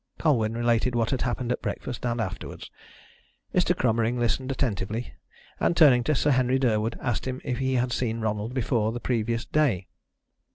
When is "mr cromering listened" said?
3.53-4.51